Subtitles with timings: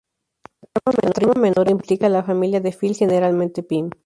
[1.03, 3.91] La trama menor, implica a la familia de Phil, generalmente Pim.